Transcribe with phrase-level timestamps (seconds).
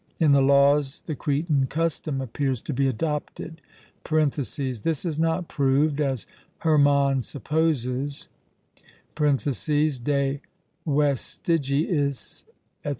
[0.19, 3.61] In the Laws the Cretan custom appears to be adopted
[4.09, 4.57] (This
[5.05, 6.25] is not proved, as
[6.61, 8.27] Hermann supposes
[9.13, 9.23] ('De
[10.87, 12.45] Vestigiis,'
[12.79, 12.89] etc.))